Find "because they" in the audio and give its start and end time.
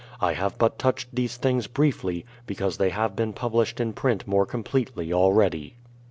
2.47-2.89